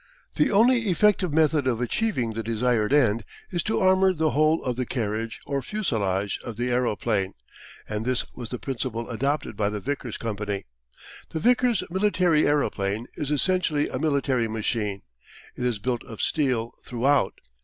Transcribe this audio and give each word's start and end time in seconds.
The 0.33 0.49
only 0.51 0.89
effective 0.89 1.31
method 1.31 1.67
of 1.67 1.79
achieving 1.79 2.33
the 2.33 2.41
desired 2.41 2.91
end 2.91 3.23
is 3.51 3.61
to 3.61 3.79
armour 3.79 4.13
the 4.13 4.31
whole 4.31 4.63
of 4.63 4.75
the 4.75 4.83
carriage 4.87 5.39
or 5.45 5.61
fuselage 5.61 6.39
of 6.43 6.57
the 6.57 6.71
adroplane, 6.71 7.33
and 7.87 8.03
this 8.03 8.25
was 8.33 8.49
the 8.49 8.57
principle 8.57 9.11
adopted 9.11 9.55
by 9.55 9.69
the 9.69 9.79
Vickers 9.79 10.17
Company. 10.17 10.65
The 11.29 11.39
Vickers 11.39 11.83
military 11.91 12.47
aeroplane 12.47 13.05
is 13.13 13.29
essentially 13.29 13.89
a 13.89 13.99
military 13.99 14.47
machine. 14.47 15.03
It 15.55 15.63
is 15.67 15.77
built 15.77 16.03
of 16.05 16.19
steel 16.19 16.71
throughout. 16.83 17.33